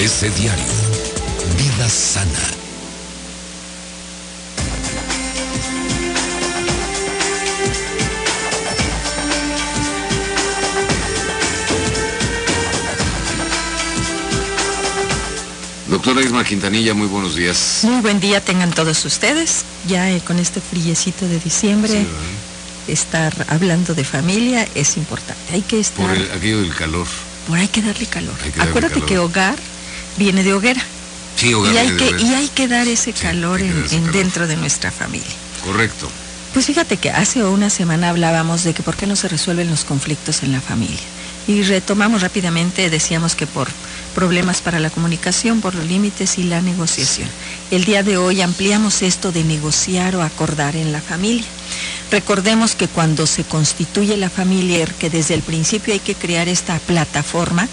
ABC 0.00 0.34
Diario. 0.34 0.64
Vida 1.58 1.86
sana. 1.90 2.30
Doctora 15.90 16.22
Isma 16.22 16.44
Quintanilla, 16.44 16.94
muy 16.94 17.06
buenos 17.06 17.34
días. 17.34 17.80
Muy 17.82 18.00
buen 18.00 18.20
día 18.20 18.40
tengan 18.40 18.70
todos 18.70 19.04
ustedes. 19.04 19.66
Ya 19.86 20.10
eh, 20.10 20.22
con 20.22 20.38
este 20.38 20.62
friecito 20.62 21.28
de 21.28 21.38
diciembre, 21.40 22.06
estar 22.88 23.34
hablando 23.48 23.94
de 23.94 24.04
familia 24.04 24.66
es 24.74 24.96
importante. 24.96 25.52
Hay 25.52 25.60
que 25.60 25.78
estar... 25.78 26.06
Por 26.06 26.16
el, 26.16 26.30
aquello 26.32 26.62
del 26.62 26.74
calor. 26.74 27.06
Por 27.46 27.58
hay 27.58 27.68
que 27.68 27.82
darle 27.82 28.06
calor. 28.06 28.34
Acuérdate 28.58 29.02
que 29.02 29.18
hogar 29.18 29.56
viene 30.16 30.42
de 30.42 30.52
hoguera. 30.54 30.82
Sí, 31.36 31.54
hogar 31.54 31.72
y 31.72 31.78
hay 31.78 31.96
que, 31.96 32.10
Y 32.20 32.34
hay 32.34 32.48
que 32.48 32.68
dar 32.68 32.88
ese 32.88 33.12
calor 33.12 33.60
en, 33.60 34.12
dentro 34.12 34.46
de 34.46 34.56
nuestra 34.56 34.90
familia. 34.90 35.26
Correcto. 35.64 36.10
Pues 36.52 36.66
fíjate 36.66 36.96
que 36.96 37.10
hace 37.10 37.44
una 37.44 37.70
semana 37.70 38.10
hablábamos 38.10 38.64
de 38.64 38.74
que 38.74 38.82
por 38.82 38.96
qué 38.96 39.06
no 39.06 39.16
se 39.16 39.28
resuelven 39.28 39.70
los 39.70 39.84
conflictos 39.84 40.42
en 40.42 40.52
la 40.52 40.60
familia. 40.60 40.98
Y 41.46 41.62
retomamos 41.62 42.22
rápidamente, 42.22 42.90
decíamos 42.90 43.34
que 43.34 43.46
por 43.46 43.68
problemas 44.14 44.60
para 44.60 44.80
la 44.80 44.90
comunicación, 44.90 45.60
por 45.60 45.74
los 45.74 45.86
límites 45.86 46.38
y 46.38 46.42
la 46.42 46.60
negociación. 46.60 47.28
El 47.70 47.84
día 47.84 48.02
de 48.02 48.16
hoy 48.16 48.40
ampliamos 48.40 49.02
esto 49.02 49.32
de 49.32 49.44
negociar 49.44 50.16
o 50.16 50.22
acordar 50.22 50.76
en 50.76 50.92
la 50.92 51.00
familia. 51.00 51.46
Recordemos 52.10 52.74
que 52.74 52.88
cuando 52.88 53.26
se 53.26 53.44
constituye 53.44 54.16
la 54.16 54.30
familia, 54.30 54.84
que 54.98 55.10
desde 55.10 55.34
el 55.34 55.42
principio 55.42 55.94
hay 55.94 56.00
que 56.00 56.16
crear 56.16 56.48
esta 56.48 56.78
plataforma 56.80 57.68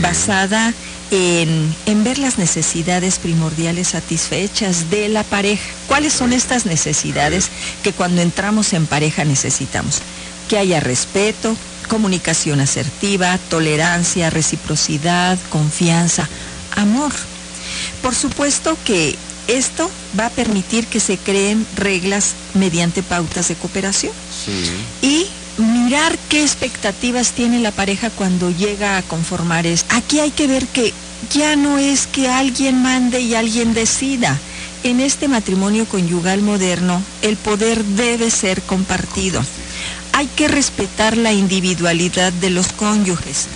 basada 0.00 0.72
en, 1.10 1.74
en, 1.86 2.04
ver 2.04 2.18
las 2.18 2.38
necesidades 2.38 3.18
primordiales 3.18 3.88
satisfechas 3.88 4.90
de 4.90 5.08
la 5.08 5.24
pareja. 5.24 5.62
¿Cuáles 5.88 6.12
son 6.12 6.32
estas 6.32 6.66
necesidades 6.66 7.48
que 7.82 7.92
cuando 7.92 8.22
entramos 8.22 8.72
en 8.74 8.86
pareja 8.86 9.24
necesitamos? 9.24 10.02
Que 10.48 10.58
haya 10.58 10.78
respeto, 10.78 11.56
comunicación 11.88 12.60
asertiva, 12.60 13.38
tolerancia, 13.48 14.30
reciprocidad, 14.30 15.36
confianza, 15.50 16.28
amor. 16.76 17.12
Por 18.02 18.14
supuesto 18.14 18.78
que 18.84 19.18
esto 19.56 19.90
va 20.18 20.26
a 20.26 20.30
permitir 20.30 20.86
que 20.86 21.00
se 21.00 21.16
creen 21.16 21.66
reglas 21.76 22.34
mediante 22.54 23.02
pautas 23.02 23.48
de 23.48 23.54
cooperación. 23.54 24.12
Y 25.02 25.26
mirar 25.58 26.16
qué 26.28 26.42
expectativas 26.42 27.32
tiene 27.32 27.60
la 27.60 27.70
pareja 27.70 28.10
cuando 28.10 28.50
llega 28.50 28.96
a 28.96 29.02
conformar 29.02 29.66
esto. 29.66 29.94
Aquí 29.94 30.20
hay 30.20 30.30
que 30.30 30.46
ver 30.46 30.66
que 30.66 30.92
ya 31.32 31.56
no 31.56 31.78
es 31.78 32.06
que 32.06 32.28
alguien 32.28 32.82
mande 32.82 33.20
y 33.20 33.34
alguien 33.34 33.74
decida. 33.74 34.38
En 34.82 35.00
este 35.00 35.28
matrimonio 35.28 35.84
conyugal 35.84 36.40
moderno, 36.40 37.02
el 37.20 37.36
poder 37.36 37.84
debe 37.84 38.30
ser 38.30 38.62
compartido 38.62 39.42
hay 40.12 40.26
que 40.26 40.48
respetar 40.48 41.16
la 41.16 41.32
individualidad 41.32 42.30
de 42.30 42.50
los 42.50 42.68
cónyuges, 42.72 43.46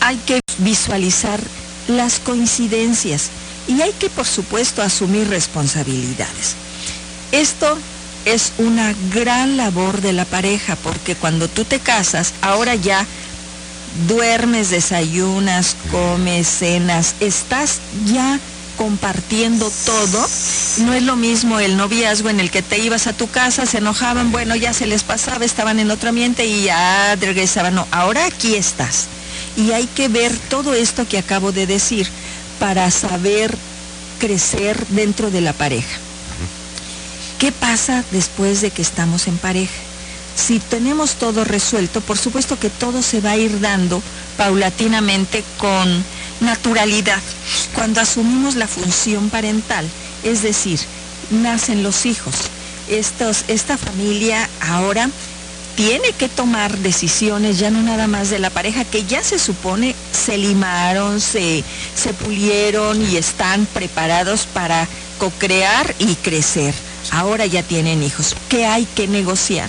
hay 0.00 0.16
que 0.26 0.40
visualizar 0.58 1.40
las 1.88 2.18
coincidencias 2.18 3.30
y 3.68 3.80
hay 3.82 3.92
que, 3.92 4.10
por 4.10 4.26
supuesto, 4.26 4.82
asumir 4.82 5.28
responsabilidades. 5.28 6.54
Esto 7.32 7.78
es 8.24 8.52
una 8.58 8.94
gran 9.12 9.56
labor 9.56 10.00
de 10.00 10.12
la 10.12 10.24
pareja 10.24 10.76
porque 10.76 11.14
cuando 11.14 11.48
tú 11.48 11.64
te 11.64 11.80
casas, 11.80 12.34
ahora 12.40 12.74
ya 12.74 13.06
duermes, 14.06 14.70
desayunas, 14.70 15.76
comes, 15.90 16.46
cenas, 16.46 17.14
estás 17.20 17.80
ya 18.06 18.38
compartiendo 18.76 19.70
todo. 19.84 20.26
No 20.78 20.94
es 20.94 21.02
lo 21.02 21.16
mismo 21.16 21.58
el 21.58 21.76
noviazgo 21.76 22.30
en 22.30 22.40
el 22.40 22.50
que 22.50 22.62
te 22.62 22.78
ibas 22.78 23.06
a 23.06 23.12
tu 23.12 23.28
casa, 23.28 23.66
se 23.66 23.78
enojaban, 23.78 24.32
bueno, 24.32 24.56
ya 24.56 24.72
se 24.72 24.86
les 24.86 25.02
pasaba, 25.02 25.44
estaban 25.44 25.78
en 25.78 25.90
otro 25.90 26.08
ambiente 26.08 26.46
y 26.46 26.64
ya 26.64 27.16
regresaban. 27.16 27.74
No, 27.74 27.86
ahora 27.90 28.26
aquí 28.26 28.54
estás. 28.54 29.08
Y 29.56 29.72
hay 29.72 29.86
que 29.86 30.08
ver 30.08 30.36
todo 30.48 30.74
esto 30.74 31.06
que 31.06 31.18
acabo 31.18 31.52
de 31.52 31.66
decir 31.66 32.08
para 32.62 32.88
saber 32.92 33.52
crecer 34.20 34.86
dentro 34.90 35.32
de 35.32 35.40
la 35.40 35.52
pareja. 35.52 35.98
¿Qué 37.40 37.50
pasa 37.50 38.04
después 38.12 38.60
de 38.60 38.70
que 38.70 38.82
estamos 38.82 39.26
en 39.26 39.36
pareja? 39.36 39.74
Si 40.36 40.60
tenemos 40.60 41.14
todo 41.14 41.42
resuelto, 41.42 42.00
por 42.00 42.18
supuesto 42.18 42.60
que 42.60 42.70
todo 42.70 43.02
se 43.02 43.20
va 43.20 43.32
a 43.32 43.36
ir 43.36 43.58
dando 43.58 44.00
paulatinamente 44.36 45.42
con 45.58 46.04
naturalidad. 46.40 47.18
Cuando 47.74 48.00
asumimos 48.00 48.54
la 48.54 48.68
función 48.68 49.28
parental, 49.28 49.84
es 50.22 50.44
decir, 50.44 50.78
nacen 51.32 51.82
los 51.82 52.06
hijos, 52.06 52.34
Estos, 52.88 53.44
esta 53.48 53.76
familia 53.76 54.48
ahora 54.60 55.10
tiene 55.76 56.12
que 56.12 56.28
tomar 56.28 56.78
decisiones 56.78 57.58
ya 57.58 57.70
no 57.70 57.82
nada 57.82 58.06
más 58.06 58.30
de 58.30 58.38
la 58.38 58.50
pareja, 58.50 58.84
que 58.84 59.04
ya 59.04 59.22
se 59.22 59.38
supone 59.38 59.94
se 60.12 60.38
limaron, 60.38 61.20
se, 61.20 61.64
se 61.94 62.12
pulieron 62.14 63.00
y 63.10 63.16
están 63.16 63.66
preparados 63.66 64.46
para 64.46 64.86
co-crear 65.18 65.94
y 65.98 66.14
crecer. 66.16 66.74
Ahora 67.10 67.46
ya 67.46 67.62
tienen 67.62 68.02
hijos. 68.02 68.36
¿Qué 68.48 68.66
hay 68.66 68.86
que 68.86 69.08
negociar? 69.08 69.68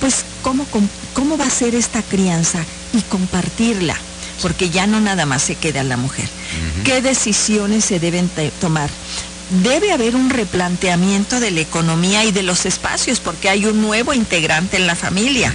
Pues 0.00 0.24
cómo, 0.42 0.66
cómo 1.12 1.36
va 1.36 1.46
a 1.46 1.50
ser 1.50 1.74
esta 1.74 2.02
crianza 2.02 2.64
y 2.92 3.02
compartirla 3.02 3.96
porque 4.40 4.70
ya 4.70 4.86
no 4.86 5.00
nada 5.00 5.26
más 5.26 5.42
se 5.42 5.54
queda 5.54 5.82
la 5.82 5.96
mujer. 5.96 6.28
¿Qué 6.84 7.02
decisiones 7.02 7.84
se 7.84 7.98
deben 7.98 8.30
tomar? 8.60 8.90
Debe 9.50 9.92
haber 9.92 10.14
un 10.14 10.30
replanteamiento 10.30 11.40
de 11.40 11.50
la 11.50 11.60
economía 11.60 12.24
y 12.24 12.32
de 12.32 12.42
los 12.42 12.66
espacios, 12.66 13.20
porque 13.20 13.48
hay 13.48 13.64
un 13.64 13.80
nuevo 13.80 14.12
integrante 14.12 14.76
en 14.76 14.86
la 14.86 14.94
familia. 14.94 15.54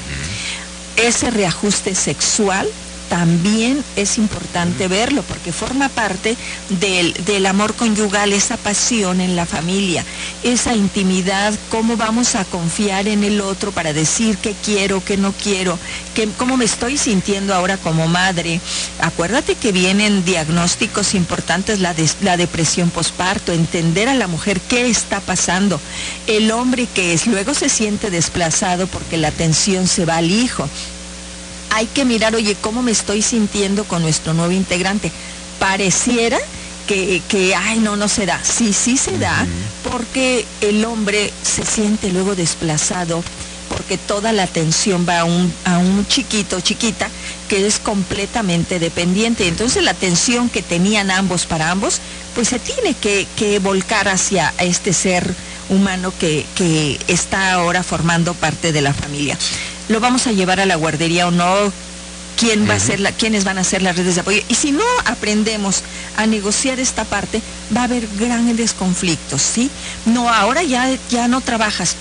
Ese 0.98 1.30
reajuste 1.32 1.96
sexual 1.96 2.68
también 3.14 3.84
es 3.96 4.18
importante 4.18 4.88
verlo 4.88 5.22
porque 5.22 5.52
forma 5.52 5.88
parte 5.88 6.36
del, 6.82 7.46
amor 7.46 7.76
conyugal, 7.76 8.34
esa 8.34 8.58
pasión 8.58 9.22
en 9.22 9.36
la 9.36 9.46
familia, 9.46 10.04
esa 10.42 10.74
intimidad, 10.74 11.54
cómo 11.70 11.96
vamos 11.96 12.34
a 12.34 12.44
confiar 12.44 13.08
en 13.08 13.24
el 13.24 13.40
otro 13.40 13.72
para 13.72 13.94
decir 13.94 14.40
qué 14.40 14.56
quiero, 14.66 15.06
qué 15.06 15.18
no 15.18 15.32
quiero, 15.32 15.78
cómo 16.40 16.58
me 16.58 16.66
estoy 16.66 16.98
sintiendo 16.98 17.54
ahora 17.54 17.78
como 17.78 18.08
madre. 18.08 18.60
Acuérdate 19.00 19.54
que 19.54 19.72
vienen 19.72 20.26
diagnósticos 20.26 21.14
importantes, 21.14 21.82
la, 21.82 21.94
la 22.22 22.36
depresión 22.36 22.90
posparto, 22.90 23.52
entender 23.52 24.10
a 24.10 24.16
la 24.16 24.26
mujer 24.26 24.60
qué 24.60 24.88
está 24.88 25.20
pasando, 25.20 25.80
el 26.26 26.50
hombre 26.50 26.88
que 26.88 27.14
es, 27.14 27.28
luego 27.28 27.54
se 27.54 27.70
siente 27.70 28.10
desplazado 28.10 28.88
porque 28.88 29.18
la 29.18 29.28
atención 29.28 29.88
se 29.88 30.04
va 30.04 30.18
al 30.18 30.32
hijo 30.32 30.68
hay 31.74 31.88
que 31.88 32.06
mirar, 32.06 32.36
oye, 32.36 32.56
¿cómo 32.62 32.84
me 32.84 32.92
estoy 32.92 33.22
sintiendo 33.22 33.84
con 33.86 34.04
nuestro 34.04 34.34
nuevo 34.34 34.52
integrante? 34.52 35.12
Pareciera 35.60 36.38
que, 36.88 37.22
que, 37.28 37.56
ay, 37.56 37.80
no, 37.80 37.96
no 37.96 38.08
se 38.08 38.28
da. 38.28 38.40
Sí, 38.44 38.74
sí 38.74 38.96
se 38.96 39.18
da, 39.18 39.48
porque 39.90 40.46
el 40.62 40.86
hombre 40.86 41.34
se 41.42 41.66
siente 41.66 42.12
luego 42.12 42.36
desplazado, 42.36 43.24
porque 43.70 43.98
toda 43.98 44.34
la 44.34 44.44
atención 44.44 45.06
va 45.10 45.22
a 45.22 45.24
un, 45.24 45.52
a 45.66 45.80
un 45.80 46.06
chiquito, 46.08 46.62
chiquita, 46.62 47.10
que 47.50 47.66
es 47.66 47.80
completamente 47.80 48.78
dependiente. 48.78 49.48
Entonces 49.48 49.84
la 49.84 49.92
atención 49.92 50.50
que 50.50 50.62
tenían 50.62 51.10
ambos 51.10 51.48
para 51.48 51.72
ambos, 51.72 52.02
pues 52.36 52.50
se 52.50 52.60
tiene 52.60 52.94
que, 52.94 53.26
que 53.36 53.58
volcar 53.58 54.08
hacia 54.10 54.54
este 54.60 54.94
ser 54.94 55.34
humano 55.70 56.14
que, 56.20 56.46
que 56.56 57.00
está 57.08 57.54
ahora 57.54 57.82
formando 57.82 58.36
parte 58.36 58.72
de 58.72 58.82
la 58.82 58.94
familia 58.94 59.40
lo 59.90 60.00
vamos 60.00 60.28
a 60.28 60.32
llevar 60.32 60.60
a 60.60 60.66
la 60.66 60.76
guardería 60.76 61.28
o 61.28 61.32
no, 61.32 61.72
quién 62.38 62.70
va 62.70 62.76
a 62.76 62.80
ser 62.80 63.00
la, 63.00 63.12
quiénes 63.12 63.44
van 63.44 63.58
a 63.58 63.64
ser 63.64 63.82
las 63.82 63.96
redes 63.96 64.16
de 64.16 64.22
apoyo. 64.22 64.42
Y 64.50 64.56
si 64.56 64.72
no 64.72 64.84
aprendemos 65.06 65.82
a 66.18 66.26
negociar 66.26 66.80
esta 66.80 67.04
parte, 67.06 67.42
va 67.76 67.82
a 67.82 67.86
haber 67.86 68.08
grandes 68.18 68.74
conflictos, 68.74 69.42
¿sí? 69.42 69.70
No, 70.06 70.30
ahora 70.30 70.64
ya, 70.64 70.90
ya 71.10 71.28
no 71.28 71.42
trabajas. 71.42 71.96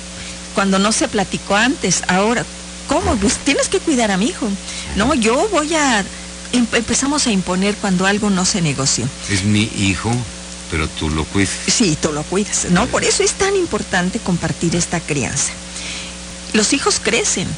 Cuando 0.54 0.78
no 0.78 0.92
se 0.92 1.08
platicó 1.08 1.56
antes, 1.56 2.02
ahora, 2.08 2.44
¿cómo? 2.88 3.16
Pues 3.16 3.36
tienes 3.38 3.68
que 3.68 3.78
cuidar 3.80 4.10
a 4.10 4.16
mi 4.16 4.26
hijo. 4.26 4.48
No, 4.96 5.14
yo 5.14 5.48
voy 5.48 5.74
a 5.74 6.00
em, 6.52 6.66
empezamos 6.72 7.26
a 7.26 7.32
imponer 7.32 7.74
cuando 7.76 8.06
algo 8.06 8.30
no 8.30 8.44
se 8.44 8.60
negoció. 8.60 9.08
Es 9.30 9.44
mi 9.44 9.70
hijo, 9.76 10.10
pero 10.70 10.88
tú 10.88 11.08
lo 11.08 11.24
cuidas. 11.24 11.54
Sí, 11.68 11.96
tú 12.00 12.12
lo 12.12 12.22
cuidas, 12.24 12.66
¿no? 12.70 12.86
Por 12.86 13.04
eso 13.04 13.22
es 13.22 13.32
tan 13.32 13.56
importante 13.56 14.18
compartir 14.18 14.76
esta 14.76 15.00
crianza. 15.00 15.52
Los 16.52 16.74
hijos 16.74 17.00
crecen, 17.02 17.48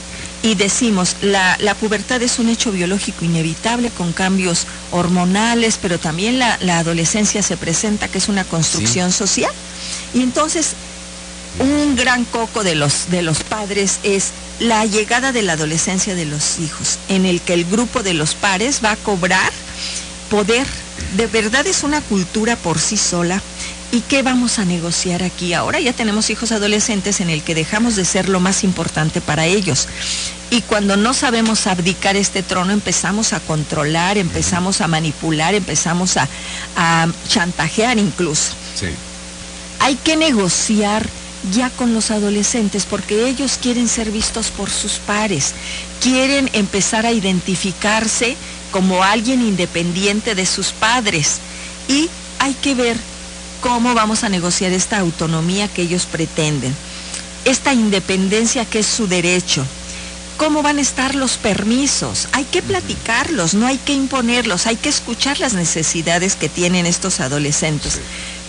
y 0.45 0.57
decimos, 0.57 1.17
la, 1.23 1.57
la, 1.59 1.75
pubertad 1.75 2.21
es 2.21 2.39
un 2.39 2.51
hecho 2.51 2.71
biológico 2.71 3.25
inevitable 3.25 3.89
con 3.89 4.13
cambios 4.13 4.67
hormonales, 4.93 5.79
pero 5.81 5.99
también 5.99 6.39
la, 6.39 6.59
adolescencia 6.79 7.43
se 7.43 7.57
presenta 7.57 8.09
que 8.09 8.19
es 8.19 8.29
una 8.29 8.45
construcción 8.45 9.11
social. 9.11 9.51
Y 10.13 10.21
entonces, 10.21 10.75
un 11.59 11.97
gran 11.97 12.27
coco 12.27 12.63
de 12.63 12.75
los, 12.75 13.11
de 13.11 13.23
los 13.23 13.43
padres 13.43 14.01
es 14.03 14.33
la 14.61 14.85
llegada 14.85 15.33
de 15.33 15.41
la 15.41 15.55
adolescencia 15.55 16.15
de 16.15 16.27
los 16.27 16.59
hijos, 16.59 16.99
en 17.09 17.25
el 17.25 17.41
que 17.41 17.55
el 17.55 17.65
grupo 17.65 18.03
de 18.03 18.13
los 18.13 18.35
pares 18.35 18.83
va 18.85 18.91
a 18.91 18.97
cobrar 18.97 19.51
poder 20.29 20.67
de 21.17 21.27
verdad 21.27 21.67
es 21.67 21.83
una 21.83 22.01
cultura 22.01 22.57
por 22.57 22.79
sí 22.79 22.97
sola. 22.97 23.41
¿Y 23.95 24.01
qué 24.01 24.23
vamos 24.23 24.59
a 24.59 24.65
negociar 24.65 25.23
aquí? 25.23 25.55
Ahora 25.55 25.79
ya 25.79 25.93
tenemos 25.93 26.29
hijos 26.29 26.51
adolescentes 26.51 27.21
en 27.21 27.31
el 27.31 27.45
que 27.45 27.55
dejamos 27.55 27.95
de 27.95 28.05
ser 28.05 28.29
lo 28.29 28.41
más 28.41 28.65
importante 28.65 29.21
para 29.21 29.47
ellos. 29.47 29.87
Y 30.51 30.63
cuando 30.63 30.97
no 30.97 31.15
sabemos 31.15 31.69
abdicar 31.69 32.17
este 32.17 32.43
trono, 32.43 32.73
empezamos 32.73 33.33
a 33.33 33.39
controlar, 33.39 34.19
empezamos 34.19 34.81
a 34.81 34.89
manipular, 34.89 35.55
empezamos 35.55 36.17
a, 36.17 36.29
a 36.75 37.07
chantajear 37.29 37.97
incluso. 37.99 38.55
Sí. 38.75 38.87
Hay 39.79 39.95
que 39.95 40.17
negociar 40.17 41.09
ya 41.53 41.71
con 41.71 41.95
los 41.95 42.11
adolescentes 42.11 42.87
porque 42.87 43.29
ellos 43.29 43.61
quieren 43.63 43.87
ser 43.87 44.11
vistos 44.11 44.49
por 44.49 44.71
sus 44.71 44.95
pares, 44.95 45.55
quieren 46.01 46.51
empezar 46.53 47.07
a 47.07 47.13
identificarse 47.13 48.37
como 48.73 49.05
alguien 49.05 49.41
independiente 49.41 50.35
de 50.35 50.47
sus 50.47 50.73
padres 50.73 51.39
y 51.87 52.11
hay 52.41 52.55
que 52.55 52.75
ver 52.75 53.14
cómo 53.65 53.95
vamos 53.95 54.25
a 54.25 54.29
negociar 54.29 54.73
esta 54.73 54.99
autonomía 54.99 55.69
que 55.69 55.81
ellos 55.81 56.05
pretenden, 56.05 56.77
esta 57.47 57.73
independencia 57.73 58.67
que 58.67 58.81
es 58.81 58.87
su 58.87 59.07
derecho. 59.07 59.65
¿Cómo 60.37 60.63
van 60.63 60.77
a 60.77 60.83
estar 60.83 61.15
los 61.15 61.39
permisos? 61.39 62.29
Hay 62.33 62.45
que 62.45 62.61
platicarlos, 62.61 63.55
no 63.55 63.67
hay 63.67 63.79
que 63.79 63.95
imponerlos, 63.95 64.67
hay 64.67 64.77
que 64.77 64.91
escuchar 64.91 65.41
las 65.41 65.55
necesidades 65.55 66.35
que 66.37 66.51
tienen 66.51 66.85
estos 66.85 67.21
adolescentes. 67.21 68.01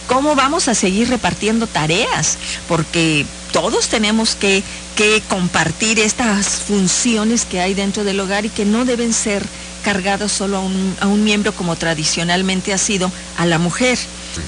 ¿Cómo 0.08 0.36
vamos 0.36 0.68
a 0.68 0.76
seguir 0.76 1.08
repartiendo 1.08 1.66
tareas? 1.66 2.38
Porque 2.68 3.26
todos 3.54 3.88
tenemos 3.88 4.36
que, 4.36 4.64
que, 4.98 5.24
compartir 5.30 5.98
estas 5.98 6.48
funciones 6.48 7.46
que 7.46 7.62
hay 7.62 7.74
dentro 7.74 8.04
del 8.04 8.20
hogar 8.20 8.46
y 8.46 8.50
que 8.50 8.66
no 8.66 8.84
deben 8.84 9.14
ser 9.14 9.46
cargadas 9.82 10.34
solo 10.34 10.58
a 10.58 10.60
un, 10.60 10.98
a 11.00 11.08
un 11.08 11.24
miembro 11.24 11.54
como 11.54 11.78
tradicionalmente 11.78 12.74
ha 12.74 12.78
sido 12.78 13.10
a 13.38 13.46
la 13.46 13.60
mujer. 13.60 13.98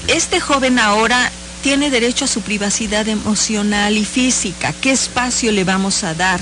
Este 0.06 0.40
joven 0.40 0.78
ahora 0.78 1.30
tiene 1.62 1.90
derecho 1.90 2.24
a 2.24 2.28
su 2.28 2.42
privacidad 2.42 3.08
emocional 3.08 3.96
y 3.96 4.04
física. 4.04 4.72
¿Qué 4.80 4.92
espacio 4.92 5.52
le 5.52 5.64
vamos 5.64 6.04
a 6.04 6.14
dar? 6.14 6.40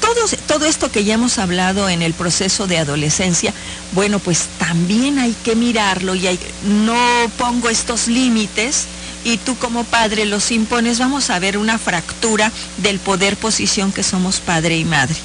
Todo, 0.00 0.26
todo, 0.46 0.66
esto 0.66 0.90
que 0.90 1.04
ya 1.04 1.14
hemos 1.14 1.38
hablado 1.38 1.88
en 1.88 2.02
el 2.02 2.14
proceso 2.14 2.66
de 2.66 2.78
adolescencia, 2.78 3.52
bueno, 3.92 4.18
pues 4.18 4.46
también 4.58 5.18
hay 5.18 5.34
que 5.44 5.56
mirarlo 5.56 6.14
y 6.14 6.26
hay, 6.26 6.38
no 6.64 7.30
pongo 7.38 7.68
estos 7.70 8.06
límites 8.06 8.86
y 9.24 9.38
tú 9.38 9.56
como 9.56 9.82
padre 9.82 10.24
los 10.24 10.52
impones, 10.52 11.00
vamos 11.00 11.30
a 11.30 11.38
ver 11.40 11.58
una 11.58 11.78
fractura 11.78 12.52
del 12.76 13.00
poder 13.00 13.36
posición 13.36 13.90
que 13.90 14.04
somos 14.04 14.38
padre 14.38 14.78
y 14.78 14.84
madre. 14.84 15.16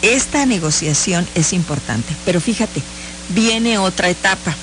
Esta 0.00 0.46
negociación 0.46 1.26
es 1.34 1.52
importante, 1.52 2.14
pero 2.24 2.40
fíjate, 2.40 2.82
viene 3.30 3.76
otra 3.78 4.08
etapa. 4.08 4.54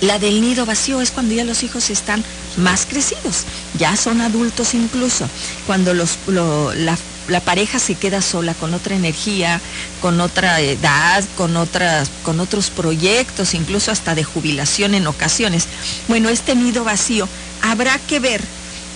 La 0.00 0.18
del 0.18 0.40
nido 0.40 0.66
vacío 0.66 1.00
es 1.00 1.10
cuando 1.10 1.34
ya 1.34 1.44
los 1.44 1.62
hijos 1.62 1.90
están 1.90 2.24
más 2.56 2.86
crecidos, 2.86 3.44
ya 3.78 3.96
son 3.96 4.20
adultos 4.20 4.74
incluso, 4.74 5.28
cuando 5.66 5.94
los, 5.94 6.18
lo, 6.26 6.72
la 6.74 6.96
la 7.30 7.40
pareja 7.40 7.78
se 7.78 7.94
queda 7.94 8.22
sola 8.22 8.54
con 8.54 8.74
otra 8.74 8.96
energía, 8.96 9.60
con 10.02 10.20
otra 10.20 10.60
edad, 10.60 11.24
con 11.36 11.56
otras, 11.56 12.10
con 12.24 12.40
otros 12.40 12.70
proyectos, 12.70 13.54
incluso 13.54 13.90
hasta 13.90 14.14
de 14.14 14.24
jubilación 14.24 14.94
en 14.94 15.06
ocasiones. 15.06 15.66
Bueno, 16.08 16.28
este 16.28 16.54
nido 16.54 16.84
vacío 16.84 17.28
habrá 17.62 17.98
que 17.98 18.18
ver 18.18 18.42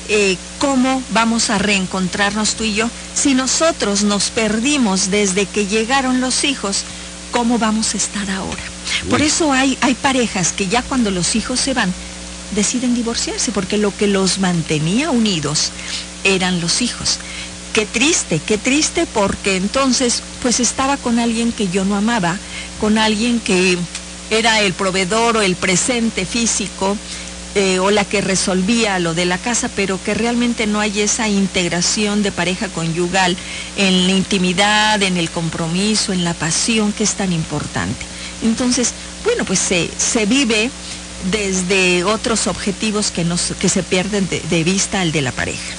eh, 0.08 0.36
cómo 0.58 1.02
vamos 1.10 1.48
a 1.50 1.58
reencontrarnos 1.58 2.54
tú 2.56 2.64
y 2.64 2.74
yo. 2.74 2.90
Si 3.14 3.34
nosotros 3.34 4.02
nos 4.02 4.30
perdimos 4.30 5.10
desde 5.10 5.46
que 5.46 5.66
llegaron 5.66 6.20
los 6.20 6.44
hijos, 6.44 6.84
¿cómo 7.34 7.58
vamos 7.58 7.94
a 7.94 7.96
estar 7.96 8.30
ahora? 8.30 8.62
Por 9.10 9.20
eso 9.20 9.52
hay, 9.52 9.76
hay 9.80 9.94
parejas 9.94 10.52
que 10.52 10.68
ya 10.68 10.82
cuando 10.82 11.10
los 11.10 11.34
hijos 11.34 11.58
se 11.58 11.74
van, 11.74 11.92
deciden 12.54 12.94
divorciarse, 12.94 13.50
porque 13.50 13.76
lo 13.76 13.94
que 13.96 14.06
los 14.06 14.38
mantenía 14.38 15.10
unidos 15.10 15.72
eran 16.22 16.60
los 16.60 16.80
hijos 16.80 17.18
qué 17.72 17.86
triste, 17.86 18.40
qué 18.46 18.56
triste 18.56 19.04
porque 19.12 19.56
entonces 19.56 20.22
pues 20.42 20.60
estaba 20.60 20.96
con 20.96 21.18
alguien 21.18 21.50
que 21.50 21.66
yo 21.66 21.84
no 21.84 21.96
amaba, 21.96 22.38
con 22.80 22.98
alguien 22.98 23.40
que 23.40 23.76
era 24.30 24.60
el 24.60 24.74
proveedor 24.74 25.38
o 25.38 25.42
el 25.42 25.56
presente 25.56 26.24
físico 26.24 26.96
eh, 27.54 27.78
o 27.78 27.90
la 27.90 28.04
que 28.04 28.20
resolvía 28.20 28.98
lo 28.98 29.14
de 29.14 29.24
la 29.24 29.38
casa, 29.38 29.68
pero 29.74 30.02
que 30.02 30.14
realmente 30.14 30.66
no 30.66 30.80
hay 30.80 31.00
esa 31.00 31.28
integración 31.28 32.22
de 32.22 32.32
pareja 32.32 32.68
conyugal 32.68 33.36
en 33.76 34.06
la 34.06 34.12
intimidad, 34.12 35.02
en 35.02 35.16
el 35.16 35.30
compromiso, 35.30 36.12
en 36.12 36.24
la 36.24 36.34
pasión 36.34 36.92
que 36.92 37.04
es 37.04 37.14
tan 37.14 37.32
importante. 37.32 38.04
Entonces, 38.42 38.92
bueno, 39.24 39.44
pues 39.44 39.58
se, 39.58 39.90
se 39.96 40.26
vive 40.26 40.70
desde 41.30 42.04
otros 42.04 42.46
objetivos 42.46 43.10
que, 43.10 43.24
nos, 43.24 43.52
que 43.58 43.68
se 43.68 43.82
pierden 43.82 44.28
de, 44.28 44.40
de 44.40 44.64
vista 44.64 45.00
al 45.00 45.12
de 45.12 45.22
la 45.22 45.32
pareja 45.32 45.74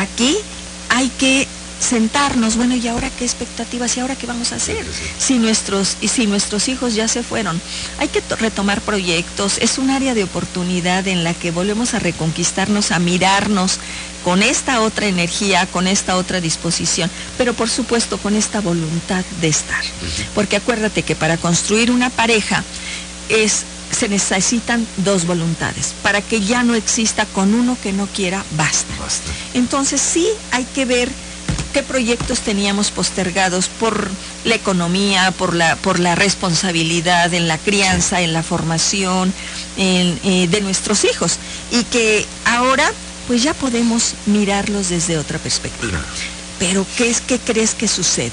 aquí 0.00 0.36
hay 0.88 1.08
que 1.10 1.46
sentarnos, 1.80 2.56
bueno, 2.56 2.76
¿y 2.76 2.86
ahora 2.86 3.10
qué 3.18 3.24
expectativas? 3.24 3.96
¿Y 3.96 4.00
ahora 4.00 4.14
qué 4.14 4.26
vamos 4.26 4.52
a 4.52 4.56
hacer? 4.56 4.86
Si 5.18 5.38
nuestros, 5.38 5.96
y 6.00 6.08
si 6.08 6.26
nuestros 6.26 6.68
hijos 6.68 6.94
ya 6.94 7.08
se 7.08 7.22
fueron, 7.22 7.60
hay 7.98 8.08
que 8.08 8.22
retomar 8.38 8.80
proyectos, 8.82 9.58
es 9.58 9.78
un 9.78 9.90
área 9.90 10.14
de 10.14 10.24
oportunidad 10.24 11.08
en 11.08 11.24
la 11.24 11.34
que 11.34 11.50
volvemos 11.50 11.94
a 11.94 11.98
reconquistarnos, 11.98 12.92
a 12.92 12.98
mirarnos 12.98 13.78
con 14.22 14.42
esta 14.42 14.82
otra 14.82 15.06
energía, 15.06 15.66
con 15.66 15.86
esta 15.86 16.16
otra 16.16 16.40
disposición, 16.40 17.10
pero 17.38 17.54
por 17.54 17.70
supuesto 17.70 18.18
con 18.18 18.34
esta 18.34 18.60
voluntad 18.60 19.24
de 19.40 19.48
estar. 19.48 19.82
Porque 20.34 20.56
acuérdate 20.56 21.02
que 21.02 21.16
para 21.16 21.38
construir 21.38 21.90
una 21.90 22.10
pareja 22.10 22.62
es 23.30 23.64
se 23.90 24.08
necesitan 24.08 24.86
dos 24.98 25.26
voluntades. 25.26 25.94
Para 26.02 26.22
que 26.22 26.40
ya 26.40 26.62
no 26.62 26.74
exista 26.74 27.26
con 27.26 27.54
uno 27.54 27.76
que 27.82 27.92
no 27.92 28.06
quiera, 28.06 28.44
basta. 28.56 28.94
Basta. 29.00 29.30
Entonces 29.54 30.00
sí 30.00 30.28
hay 30.52 30.64
que 30.64 30.84
ver 30.84 31.10
qué 31.72 31.82
proyectos 31.82 32.40
teníamos 32.40 32.90
postergados 32.90 33.68
por 33.68 34.08
la 34.44 34.54
economía, 34.54 35.30
por 35.32 35.54
la, 35.54 35.76
por 35.76 35.98
la 35.98 36.14
responsabilidad 36.14 37.32
en 37.34 37.48
la 37.48 37.58
crianza, 37.58 38.20
en 38.20 38.32
la 38.32 38.42
formación 38.42 39.32
en, 39.76 40.18
eh, 40.24 40.48
de 40.48 40.60
nuestros 40.60 41.04
hijos. 41.04 41.38
Y 41.70 41.84
que 41.84 42.26
ahora 42.44 42.90
pues 43.26 43.42
ya 43.44 43.54
podemos 43.54 44.14
mirarlos 44.26 44.88
desde 44.88 45.16
otra 45.16 45.38
perspectiva. 45.38 46.00
Pero 46.58 46.84
¿qué 46.96 47.08
es 47.10 47.20
que 47.20 47.38
crees 47.38 47.74
que 47.74 47.86
sucede? 47.86 48.32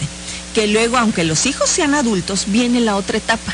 Que 0.56 0.66
luego, 0.66 0.98
aunque 0.98 1.24
los 1.24 1.46
hijos 1.46 1.70
sean 1.70 1.94
adultos, 1.94 2.46
viene 2.48 2.80
la 2.80 2.96
otra 2.96 3.20
etapa, 3.20 3.54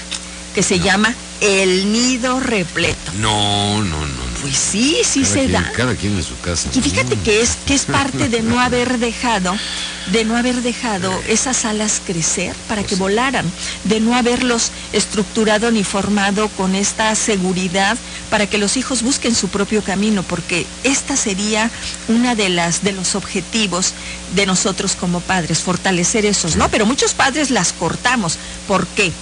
que 0.55 0.63
se 0.63 0.79
llama 0.79 1.13
el 1.41 1.91
nido 1.91 2.39
repleto. 2.39 3.11
No, 3.19 3.83
no, 3.83 4.05
no. 4.05 4.22
Pues 4.43 4.57
sí, 4.57 4.97
sí 5.05 5.21
cada 5.21 5.33
se 5.33 5.39
quien, 5.39 5.51
da. 5.53 5.71
Cada 5.71 5.95
quien 5.95 6.17
en 6.17 6.23
su 6.23 6.37
casa. 6.41 6.69
Y 6.75 6.81
fíjate 6.81 7.15
que 7.15 7.41
es, 7.41 7.57
que 7.65 7.73
es 7.75 7.85
parte 7.85 8.27
de 8.27 8.41
no 8.41 8.59
haber 8.59 8.99
dejado, 8.99 9.55
de 10.11 10.25
no 10.25 10.35
haber 10.35 10.61
dejado 10.61 11.17
esas 11.29 11.63
alas 11.63 12.01
crecer 12.05 12.53
para 12.67 12.83
que 12.83 12.95
volaran, 12.95 13.49
de 13.85 14.01
no 14.01 14.17
haberlos 14.17 14.71
estructurado 14.91 15.71
ni 15.71 15.85
formado 15.85 16.49
con 16.49 16.75
esta 16.75 17.15
seguridad 17.15 17.97
para 18.29 18.45
que 18.45 18.57
los 18.57 18.75
hijos 18.75 19.01
busquen 19.01 19.33
su 19.33 19.47
propio 19.47 19.81
camino, 19.81 20.23
porque 20.23 20.67
esta 20.83 21.15
sería 21.15 21.71
una 22.09 22.35
de 22.35 22.49
las 22.49 22.83
de 22.83 22.91
los 22.91 23.15
objetivos 23.15 23.93
de 24.35 24.45
nosotros 24.45 24.97
como 24.97 25.21
padres, 25.21 25.59
fortalecer 25.59 26.25
esos, 26.25 26.57
¿no? 26.57 26.67
Pero 26.67 26.85
muchos 26.85 27.13
padres 27.13 27.49
las 27.49 27.71
cortamos. 27.71 28.37
¿Por 28.67 28.87
qué? 28.87 29.13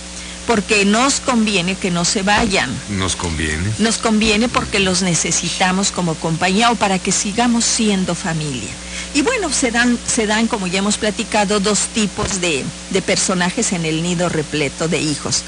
Porque 0.48 0.86
nos 0.86 1.19
conviene 1.19 1.75
que 1.75 1.91
no 1.91 2.03
se 2.03 2.24
vayan. 2.24 2.69
Nos 2.89 3.15
conviene. 3.15 3.71
Nos 3.79 3.98
conviene 3.98 4.50
porque 4.50 4.79
los 4.79 5.01
necesitamos 5.01 5.91
como 5.91 6.15
compañía 6.15 6.71
o 6.71 6.75
para 6.75 7.00
que 7.00 7.12
sigamos 7.12 7.63
siendo 7.63 8.15
familia. 8.15 8.69
Y 9.13 9.21
bueno, 9.21 9.51
se 9.51 9.71
dan, 9.71 9.98
se 10.05 10.25
dan 10.25 10.48
como 10.48 10.67
ya 10.67 10.79
hemos 10.79 10.98
platicado, 10.98 11.60
dos 11.60 11.88
tipos 11.93 12.41
de, 12.41 12.63
de 12.89 13.01
personajes 13.01 13.71
en 13.71 13.86
el 13.86 14.01
nido 14.01 14.29
repleto 14.29 14.88
de 14.88 15.00
hijos. 15.00 15.43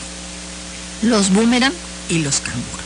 Los 1.02 1.32
boomerang 1.32 1.74
y 2.10 2.20
los 2.20 2.40
canguro. 2.40 2.84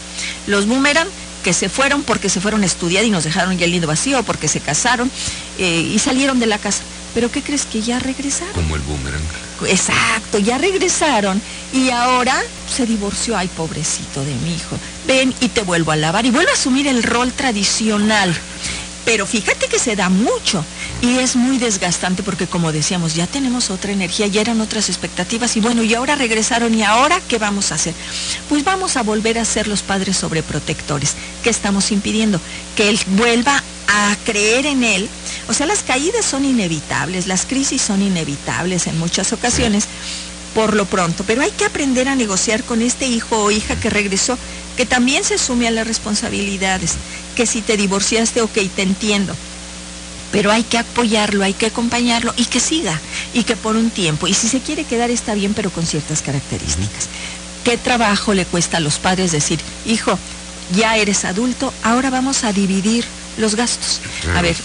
Los 0.47 0.65
boomerang 0.65 1.07
que 1.43 1.53
se 1.53 1.69
fueron 1.69 2.03
porque 2.03 2.29
se 2.29 2.41
fueron 2.41 2.63
a 2.63 2.65
estudiar 2.65 3.05
y 3.05 3.09
nos 3.09 3.23
dejaron 3.23 3.57
ya 3.57 3.65
el 3.65 3.71
nido 3.71 3.87
vacío, 3.87 4.21
porque 4.23 4.47
se 4.47 4.59
casaron 4.59 5.09
eh, 5.57 5.79
y 5.93 5.97
salieron 5.99 6.39
de 6.39 6.45
la 6.45 6.57
casa. 6.57 6.83
Pero 7.13 7.31
¿qué 7.31 7.41
crees 7.41 7.65
que 7.65 7.81
ya 7.81 7.99
regresaron? 7.99 8.53
Como 8.53 8.75
el 8.75 8.81
boomerang. 8.81 9.23
Exacto, 9.65 10.37
ya 10.37 10.57
regresaron 10.57 11.41
y 11.73 11.89
ahora 11.89 12.35
se 12.73 12.85
divorció. 12.85 13.37
Ay, 13.37 13.47
pobrecito 13.47 14.23
de 14.23 14.33
mi 14.35 14.55
hijo. 14.55 14.77
Ven 15.07 15.33
y 15.41 15.49
te 15.49 15.61
vuelvo 15.63 15.91
a 15.91 15.95
lavar 15.95 16.25
y 16.25 16.31
vuelvo 16.31 16.51
a 16.51 16.53
asumir 16.53 16.87
el 16.87 17.03
rol 17.03 17.31
tradicional. 17.31 18.35
Pero 19.05 19.25
fíjate 19.25 19.67
que 19.67 19.79
se 19.79 19.95
da 19.95 20.09
mucho 20.09 20.65
y 21.01 21.19
es 21.19 21.37
muy 21.37 21.57
desgastante 21.57 22.23
porque 22.23 22.45
como 22.45 22.73
decíamos, 22.73 23.15
ya 23.15 23.25
tenemos 23.25 23.69
otra 23.69 23.93
energía, 23.93 24.27
ya 24.27 24.41
eran 24.41 24.59
otras 24.59 24.89
expectativas 24.89 25.55
y 25.55 25.61
bueno, 25.61 25.81
y 25.81 25.93
ahora 25.93 26.15
regresaron 26.15 26.73
y 26.73 26.83
ahora 26.83 27.21
¿qué 27.29 27.37
vamos 27.37 27.71
a 27.71 27.75
hacer? 27.75 27.93
Pues 28.49 28.65
vamos 28.65 28.97
a 28.97 29.03
volver 29.03 29.39
a 29.39 29.45
ser 29.45 29.69
los 29.69 29.81
padres 29.81 30.17
sobreprotectores. 30.17 31.15
¿Qué 31.41 31.49
estamos 31.49 31.91
impidiendo? 31.93 32.41
Que 32.75 32.89
él 32.89 32.99
vuelva 33.15 33.63
a 33.87 34.15
creer 34.25 34.65
en 34.65 34.83
él. 34.83 35.09
O 35.47 35.53
sea, 35.53 35.65
las 35.65 35.83
caídas 35.83 36.25
son 36.25 36.45
inevitables, 36.45 37.27
las 37.27 37.45
crisis 37.45 37.81
son 37.81 38.01
inevitables 38.01 38.87
en 38.87 38.99
muchas 38.99 39.33
ocasiones, 39.33 39.85
por 40.53 40.75
lo 40.75 40.85
pronto, 40.85 41.23
pero 41.25 41.41
hay 41.41 41.51
que 41.51 41.65
aprender 41.65 42.07
a 42.07 42.15
negociar 42.15 42.63
con 42.63 42.81
este 42.81 43.07
hijo 43.07 43.43
o 43.43 43.51
hija 43.51 43.79
que 43.79 43.89
regresó, 43.89 44.37
que 44.75 44.85
también 44.85 45.23
se 45.23 45.37
sume 45.37 45.67
a 45.67 45.71
las 45.71 45.87
responsabilidades, 45.87 46.93
que 47.35 47.45
si 47.45 47.61
te 47.61 47.77
divorciaste, 47.77 48.41
ok, 48.41 48.57
te 48.75 48.81
entiendo, 48.81 49.35
pero 50.31 50.51
hay 50.51 50.63
que 50.63 50.77
apoyarlo, 50.77 51.43
hay 51.43 51.53
que 51.53 51.67
acompañarlo 51.67 52.33
y 52.37 52.45
que 52.45 52.59
siga, 52.59 52.99
y 53.33 53.43
que 53.43 53.55
por 53.55 53.75
un 53.75 53.89
tiempo, 53.89 54.27
y 54.27 54.33
si 54.33 54.47
se 54.47 54.59
quiere 54.59 54.83
quedar 54.83 55.11
está 55.11 55.35
bien, 55.35 55.53
pero 55.53 55.69
con 55.69 55.85
ciertas 55.85 56.21
características. 56.21 57.07
¿Qué 57.63 57.77
trabajo 57.77 58.33
le 58.33 58.45
cuesta 58.45 58.77
a 58.77 58.81
los 58.81 58.97
padres 58.97 59.31
decir, 59.31 59.59
hijo, 59.85 60.17
ya 60.75 60.97
eres 60.97 61.25
adulto, 61.25 61.73
ahora 61.83 62.09
vamos 62.09 62.43
a 62.43 62.53
dividir 62.53 63.05
los 63.37 63.55
gastos? 63.55 64.01
A 64.35 64.41
ver, 64.41 64.55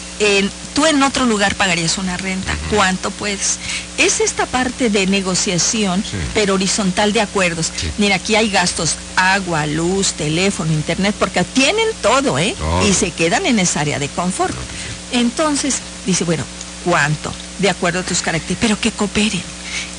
tú 0.75 0.87
en 0.87 1.03
otro 1.03 1.27
lugar 1.27 1.55
pagarías 1.55 1.99
una 1.99 2.17
renta, 2.17 2.57
¿cuánto 2.71 3.11
puedes? 3.11 3.59
Es 3.99 4.21
esta 4.21 4.47
parte 4.47 4.91
de 4.91 5.07
negociación, 5.07 6.03
pero 6.35 6.55
horizontal 6.55 7.13
de 7.13 7.21
acuerdos. 7.21 7.73
Mira, 7.99 8.17
aquí 8.17 8.35
hay 8.35 8.51
gastos, 8.51 8.97
agua, 9.17 9.67
luz, 9.67 10.13
teléfono, 10.15 10.73
internet, 10.73 11.15
porque 11.19 11.45
tienen 11.45 11.89
todo, 12.01 12.39
¿eh? 12.39 12.55
Y 12.89 12.93
se 12.95 13.11
quedan 13.11 13.47
en 13.47 13.59
esa 13.59 13.81
área 13.81 13.99
de 13.99 14.09
confort. 14.09 14.55
Entonces, 15.13 15.77
dice, 16.07 16.25
bueno, 16.25 16.45
¿cuánto? 16.85 17.33
De 17.59 17.71
acuerdo 17.71 18.01
a 18.01 18.05
tus 18.05 18.23
caracteres, 18.23 18.59
pero 18.61 18.81
que 18.81 18.91
cooperen. 18.91 19.43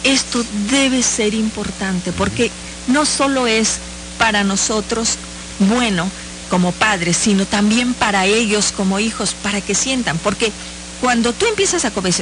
Esto 0.04 0.44
debe 0.70 1.02
ser 1.02 1.34
importante 1.34 2.12
porque 2.12 2.52
no 2.88 3.06
solo 3.06 3.48
es 3.48 3.78
para 4.18 4.44
nosotros 4.44 5.18
bueno 5.60 6.10
como 6.54 6.72
padres, 6.72 7.18
sino 7.18 7.48
también 7.48 7.96
para 7.96 8.28
ellos 8.28 8.72
como 8.78 9.00
hijos, 9.00 9.36
para 9.42 9.60
que 9.60 9.74
sientan, 9.74 10.20
porque 10.20 10.52
cuando 11.02 11.34
tú 11.34 11.48
empiezas 11.48 11.84
a 11.84 11.90
comer, 11.90 12.14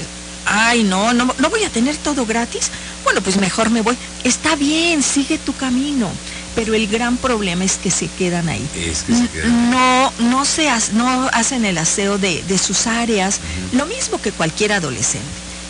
ay, 0.46 0.86
no, 0.86 1.12
no, 1.12 1.36
no 1.38 1.50
voy 1.50 1.66
a 1.66 1.70
tener 1.70 1.98
todo 1.98 2.26
gratis, 2.26 2.72
bueno, 3.04 3.20
pues 3.20 3.36
mejor 3.36 3.70
me 3.72 3.82
voy. 3.82 3.98
Está 4.24 4.56
bien, 4.56 5.04
sigue 5.04 5.38
tu 5.38 5.54
camino 5.54 6.10
pero 6.56 6.74
el 6.74 6.88
gran 6.88 7.18
problema 7.18 7.64
es 7.64 7.78
que 7.78 7.92
se 7.92 8.08
quedan 8.08 8.50
ahí. 8.50 8.66
Es 8.76 9.04
que 9.04 9.16
se 9.16 9.28
quedan 9.28 9.72
no, 9.72 10.14
no, 10.20 10.46
se 10.46 10.70
no 10.94 11.30
hacen 11.32 11.64
el 11.64 11.78
aseo 11.78 12.18
de, 12.18 12.44
sus 12.58 12.88
áreas, 12.88 13.40
lo 13.74 13.86
mismo 13.86 14.22
que 14.22 14.32
cualquier 14.32 14.74
adolescente. 14.74 15.28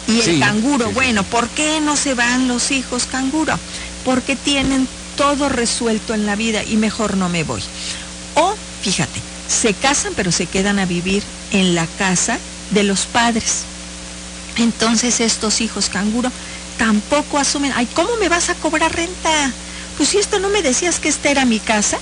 Y 0.08 0.22
el 0.22 0.40
canguro, 0.40 0.92
bueno, 0.92 1.24
¿por 1.24 1.48
qué 1.50 1.80
no 1.82 1.96
se 1.96 2.16
van 2.16 2.48
los 2.48 2.72
hijos 2.72 3.06
canguro? 3.06 3.58
Porque 4.04 4.36
tienen 4.36 4.88
todo 5.16 5.50
resuelto 5.50 6.14
en 6.16 6.26
la 6.26 6.36
vida 6.36 6.64
y 6.64 6.78
mejor 6.78 7.16
no 7.16 7.30
me 7.30 7.44
voy. 7.44 7.62
O, 8.36 8.54
fíjate, 8.82 9.20
se 9.48 9.74
casan 9.74 10.14
pero 10.16 10.32
se 10.32 10.46
quedan 10.46 10.80
a 10.80 10.86
vivir 10.86 11.24
en 11.52 11.76
la 11.76 11.88
casa 11.98 12.40
de 12.72 12.84
los 12.84 13.06
padres. 13.06 13.64
Entonces 14.58 15.20
estos 15.20 15.62
hijos 15.62 15.90
canguro 15.90 16.32
tampoco 16.78 17.38
asumen, 17.38 17.74
ay, 17.76 17.88
¿cómo 17.94 18.10
me 18.20 18.30
vas 18.30 18.50
a 18.50 18.56
cobrar 18.56 18.96
renta? 18.96 19.52
pues 19.98 20.10
si 20.10 20.18
esto 20.18 20.40
no 20.40 20.50
me 20.50 20.64
decías 20.64 21.00
que 21.00 21.10
esta 21.10 21.30
era 21.30 21.46
mi 21.46 21.60
casa 21.60 22.00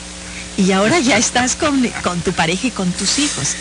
y 0.57 0.71
ahora 0.71 0.99
ya 0.99 1.17
estás 1.17 1.55
con, 1.55 1.81
tu 2.23 2.31
pareja 2.31 2.67
y 2.67 2.71
con 2.71 2.89
tus 2.91 3.19
hijos. 3.19 3.55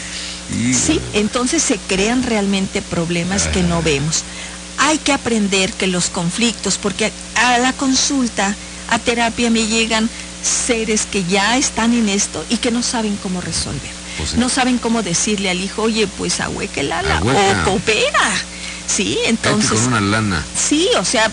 Sí, 0.73 1.01
entonces 1.13 1.61
se 1.61 1.77
crean 1.77 2.23
realmente 2.23 2.81
problemas 2.81 3.49
que 3.49 3.63
no 3.63 3.83
vemos. 3.83 4.23
Hay 4.79 4.99
que 4.99 5.13
aprender 5.13 5.73
que 5.73 5.89
los 5.89 6.09
conflictos, 6.09 6.79
porque 6.79 7.13
a 7.35 7.59
la 7.59 7.73
consulta, 7.73 8.55
a 8.91 8.99
terapia 9.01 9.51
me 9.51 9.67
llegan 9.67 10.09
seres 10.43 11.07
que 11.07 11.25
ya 11.25 11.57
están 11.57 11.93
en 11.93 12.09
esto 12.09 12.45
y 12.49 12.59
que 12.59 12.71
no 12.71 12.83
saben 12.83 13.17
cómo 13.23 13.41
resolver. 13.41 13.99
Pues 14.17 14.35
no 14.37 14.49
saben 14.49 14.79
cómo 14.79 15.03
decirle 15.03 15.51
al 15.51 15.61
hijo, 15.61 15.83
oye, 15.83 16.07
pues 16.07 16.41
ahueque 16.41 16.81
el 16.81 16.93
ala 16.93 17.21
o 17.21 17.65
coopera. 17.65 18.33
Sí, 18.87 19.19
entonces. 19.27 19.81
con 19.81 19.89
una 19.89 20.01
lana. 20.01 20.45
Sí, 20.57 20.89
o 20.99 21.05
sea, 21.05 21.31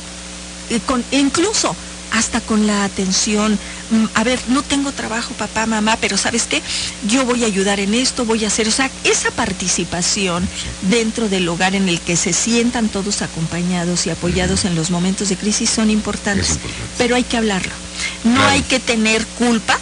con, 0.86 1.04
incluso 1.12 1.76
hasta 2.12 2.42
con 2.42 2.68
la 2.68 2.84
atención. 2.84 3.58
Mm, 3.92 4.06
a 4.14 4.24
ver, 4.24 4.40
no 4.48 4.64
tengo 4.64 4.92
trabajo, 4.92 5.34
papá, 5.34 5.66
mamá, 5.66 5.98
pero 6.00 6.18
¿sabes 6.18 6.44
qué? 6.44 6.62
Yo 7.08 7.26
voy 7.26 7.44
a 7.44 7.48
ayudar 7.48 7.80
en 7.80 7.94
esto, 7.94 8.26
voy 8.26 8.44
a 8.46 8.48
hacer, 8.48 8.68
o 8.68 8.72
sea, 8.72 8.90
esa 9.04 9.32
participación 9.32 10.48
dentro 10.90 11.30
del 11.30 11.48
hogar 11.50 11.76
en 11.76 11.90
el 11.90 12.00
que 12.00 12.16
se 12.16 12.34
sientan 12.34 12.90
todos 12.90 13.22
acompañados 13.22 14.08
y 14.08 14.10
apoyados 14.10 14.66
en 14.66 14.76
los 14.76 14.92
momentos 14.92 15.30
de 15.30 15.38
crisis 15.38 15.70
son 15.70 15.90
importantes, 15.90 16.60
pero 16.98 17.16
hay 17.16 17.24
que 17.24 17.38
hablarlo. 17.38 17.85
No 18.24 18.46
hay 18.46 18.62
que 18.62 18.80
tener 18.80 19.26
culpa 19.26 19.78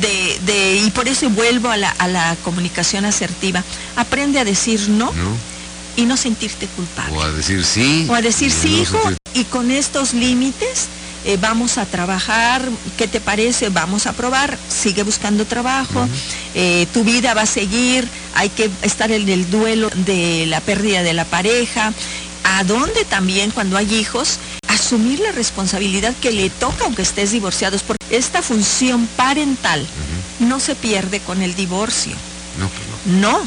de, 0.00 0.38
de, 0.46 0.76
y 0.84 0.90
por 0.90 1.08
eso 1.08 1.28
vuelvo 1.30 1.70
a 1.70 1.76
la, 1.76 1.90
a 1.90 2.08
la 2.08 2.36
comunicación 2.44 3.04
asertiva. 3.04 3.62
Aprende 3.96 4.38
a 4.38 4.44
decir 4.44 4.88
no, 4.88 5.12
y 5.96 6.06
no 6.06 6.16
sentirte 6.16 6.66
culpable. 6.68 7.16
O 7.16 7.22
a 7.22 7.30
decir 7.30 7.64
sí. 7.64 8.06
O 8.08 8.14
a 8.14 8.22
decir 8.22 8.50
sí, 8.50 8.80
hijo, 8.80 8.98
y 9.34 9.44
con 9.44 9.70
estos 9.70 10.14
límites 10.14 10.86
eh, 11.24 11.38
vamos 11.40 11.78
a 11.78 11.86
trabajar, 11.86 12.68
¿qué 12.96 13.06
te 13.06 13.20
parece? 13.20 13.68
Vamos 13.68 14.06
a 14.06 14.12
probar, 14.12 14.58
sigue 14.68 15.02
buscando 15.02 15.44
trabajo, 15.44 16.08
eh, 16.54 16.86
tu 16.92 17.04
vida 17.04 17.34
va 17.34 17.42
a 17.42 17.46
seguir, 17.46 18.08
hay 18.34 18.48
que 18.48 18.70
estar 18.82 19.12
en 19.12 19.28
el 19.28 19.50
duelo 19.50 19.90
de 19.94 20.46
la 20.46 20.60
pérdida 20.60 21.02
de 21.02 21.12
la 21.12 21.24
pareja, 21.24 21.92
a 22.44 22.64
dónde 22.64 23.04
también 23.04 23.50
cuando 23.52 23.76
hay 23.76 23.94
hijos, 23.94 24.38
asumir 24.92 25.20
la 25.20 25.32
responsabilidad 25.32 26.14
que 26.20 26.32
le 26.32 26.50
toca 26.50 26.84
aunque 26.84 27.00
estés 27.00 27.32
divorciados, 27.32 27.82
porque 27.82 28.04
esta 28.10 28.42
función 28.42 29.08
parental 29.16 29.86
no 30.38 30.60
se 30.60 30.74
pierde 30.74 31.20
con 31.20 31.40
el 31.40 31.54
divorcio. 31.54 32.12
No, 32.58 32.68
pues 32.68 32.82
no. 33.06 33.30
no, 33.30 33.40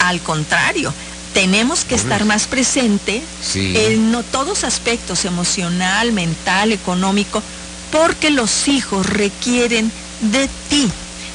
al 0.00 0.20
contrario, 0.20 0.92
tenemos 1.34 1.84
que 1.84 1.94
estar 1.94 2.24
más 2.24 2.48
presente 2.48 3.22
en 3.54 4.10
no, 4.10 4.24
todos 4.24 4.64
aspectos, 4.64 5.24
emocional, 5.24 6.12
mental, 6.12 6.72
económico, 6.72 7.44
porque 7.92 8.30
los 8.30 8.66
hijos 8.66 9.06
requieren 9.06 9.92
de 10.20 10.48
ti, 10.68 10.90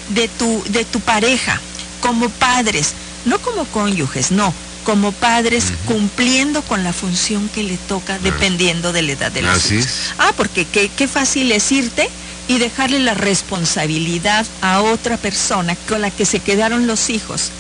de 0.10 0.28
tu, 0.28 0.62
de 0.68 0.84
tu 0.84 1.00
pareja, 1.00 1.62
como 2.02 2.28
padres, 2.28 2.92
no 3.24 3.40
como 3.40 3.64
cónyuges, 3.64 4.32
no, 4.32 4.54
como 4.84 5.12
padres 5.12 5.66
cumpliendo 5.86 6.62
con 6.64 6.84
la 6.84 6.94
función 6.94 7.50
que 7.50 7.64
le 7.64 7.78
toca 7.78 8.20
dependiendo 8.20 8.94
de 8.94 9.02
la 9.02 9.12
edad 9.14 9.32
de 9.32 9.42
los 9.42 9.72
hijos. 9.72 9.88
Ah, 10.18 10.32
porque 10.36 10.66
qué, 10.66 10.90
qué 10.96 11.08
fácil 11.08 11.52
es 11.52 11.72
irte 11.72 12.10
y 12.48 12.58
dejarle 12.58 13.00
la 13.00 13.14
responsabilidad 13.14 14.46
a 14.62 14.82
otra 14.82 15.18
persona 15.18 15.76
con 15.88 16.02
la 16.02 16.12
que 16.12 16.26
se 16.26 16.40
quedaron 16.40 16.88
los 16.88 17.10
hijos 17.10 17.52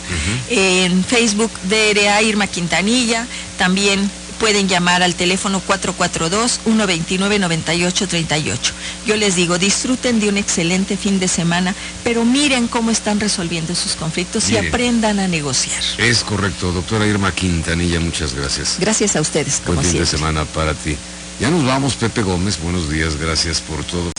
en 0.49 1.05
Facebook 1.05 1.53
DRA 1.69 2.21
Irma 2.23 2.49
Quintanilla, 2.49 3.29
también 3.57 4.11
pueden 4.41 4.67
llamar 4.69 5.05
al 5.05 5.15
teléfono 5.15 5.63
442-129-9838. 5.69 8.59
Yo 9.07 9.15
les 9.17 9.37
digo, 9.37 9.59
disfruten 9.59 10.19
de 10.19 10.29
un 10.31 10.39
excelente 10.39 10.97
fin 10.97 11.21
de 11.21 11.29
semana, 11.29 11.77
pero 12.03 12.25
miren 12.25 12.67
cómo 12.67 12.91
están 12.91 13.21
resolviendo 13.21 13.77
sus 13.77 13.93
conflictos 13.93 14.51
y 14.51 14.57
aprendan 14.57 15.21
a 15.21 15.29
negociar. 15.29 15.85
Es 15.99 16.25
correcto, 16.25 16.73
doctora 16.73 17.07
Irma 17.07 17.31
Quintanilla, 17.33 18.01
muchas 18.01 18.35
gracias. 18.35 18.79
Gracias 18.81 19.15
a 19.15 19.21
ustedes. 19.21 19.63
Buen 19.67 19.85
fin 19.85 20.01
de 20.01 20.07
semana 20.07 20.45
para 20.47 20.75
ti. 20.75 20.97
Ya 21.39 21.51
nos 21.51 21.65
vamos, 21.65 21.95
Pepe 21.95 22.23
Gómez, 22.23 22.59
buenos 22.61 22.91
días, 22.91 23.15
gracias 23.17 23.61
por 23.61 23.85
todo. 23.85 24.11